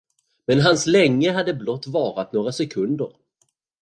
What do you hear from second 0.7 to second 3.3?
länge hade blott varat några sekunder.